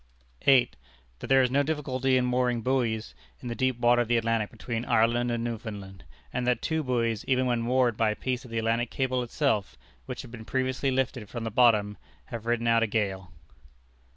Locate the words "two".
6.63-6.81